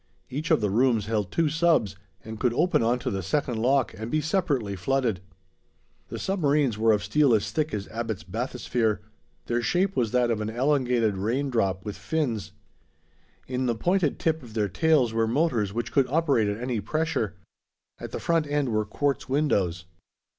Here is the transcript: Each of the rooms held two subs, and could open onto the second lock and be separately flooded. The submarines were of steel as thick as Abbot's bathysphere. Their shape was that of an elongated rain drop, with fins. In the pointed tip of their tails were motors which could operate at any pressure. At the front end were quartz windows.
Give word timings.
Each 0.31 0.49
of 0.49 0.61
the 0.61 0.71
rooms 0.71 1.05
held 1.05 1.31
two 1.31 1.47
subs, 1.47 1.95
and 2.25 2.39
could 2.39 2.55
open 2.55 2.81
onto 2.81 3.11
the 3.11 3.21
second 3.21 3.61
lock 3.61 3.93
and 3.93 4.09
be 4.09 4.19
separately 4.19 4.75
flooded. 4.75 5.19
The 6.07 6.17
submarines 6.17 6.75
were 6.75 6.91
of 6.91 7.03
steel 7.03 7.35
as 7.35 7.51
thick 7.51 7.71
as 7.71 7.87
Abbot's 7.89 8.23
bathysphere. 8.23 8.97
Their 9.45 9.61
shape 9.61 9.95
was 9.95 10.09
that 10.09 10.31
of 10.31 10.41
an 10.41 10.49
elongated 10.49 11.17
rain 11.17 11.51
drop, 11.51 11.85
with 11.85 11.97
fins. 11.97 12.51
In 13.45 13.67
the 13.67 13.75
pointed 13.75 14.17
tip 14.17 14.41
of 14.41 14.55
their 14.55 14.67
tails 14.69 15.13
were 15.13 15.27
motors 15.27 15.71
which 15.71 15.91
could 15.91 16.07
operate 16.09 16.47
at 16.49 16.59
any 16.59 16.81
pressure. 16.81 17.35
At 17.99 18.09
the 18.09 18.19
front 18.19 18.47
end 18.47 18.69
were 18.69 18.85
quartz 18.85 19.29
windows. 19.29 19.85